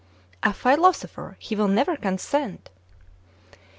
[0.41, 1.35] "A philosopher!
[1.39, 2.71] he will never consent."